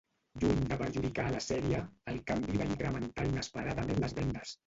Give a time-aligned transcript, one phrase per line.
[0.43, 1.81] Lluny de perjudicar a la sèrie,
[2.13, 4.59] el canvi va incrementar inesperadament les vendes.